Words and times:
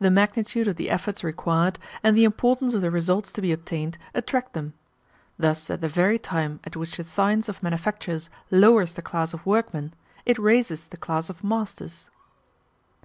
The 0.00 0.10
magnitude 0.10 0.66
of 0.66 0.74
the 0.74 0.90
efforts 0.90 1.22
required, 1.22 1.78
and 2.02 2.16
the 2.16 2.24
importance 2.24 2.74
of 2.74 2.80
the 2.80 2.90
results 2.90 3.30
to 3.30 3.40
be 3.40 3.52
obtained, 3.52 3.98
attract 4.16 4.52
them. 4.52 4.72
Thus 5.38 5.70
at 5.70 5.80
the 5.80 5.88
very 5.88 6.18
time 6.18 6.58
at 6.64 6.74
which 6.74 6.96
the 6.96 7.04
science 7.04 7.48
of 7.48 7.62
manufactures 7.62 8.30
lowers 8.50 8.94
the 8.94 9.00
class 9.02 9.32
of 9.32 9.46
workmen, 9.46 9.94
it 10.26 10.40
raises 10.40 10.88
the 10.88 10.96
class 10.96 11.30
of 11.30 11.44
masters. 11.44 12.10